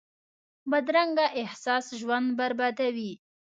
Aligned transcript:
بدرنګه 0.71 1.25
احساس 1.41 1.85
ژوند 1.99 2.27
بربادوي 2.37 3.11